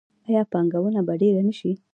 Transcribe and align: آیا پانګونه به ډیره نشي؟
آیا 0.27 0.41
پانګونه 0.51 1.01
به 1.07 1.13
ډیره 1.21 1.41
نشي؟ 1.47 1.71